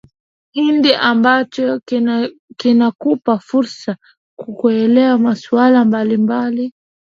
[0.65, 1.79] indi ambacho
[2.59, 3.97] kinakupa fursa
[4.39, 6.73] kuelewa masuala mbalimbali